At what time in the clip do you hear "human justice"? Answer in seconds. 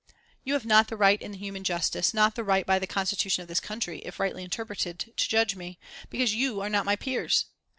1.33-2.11